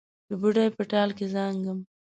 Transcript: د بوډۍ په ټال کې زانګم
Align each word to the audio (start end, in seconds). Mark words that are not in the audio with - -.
د 0.29 0.31
بوډۍ 0.41 0.67
په 0.77 0.83
ټال 0.91 1.09
کې 1.17 1.25
زانګم 1.33 1.79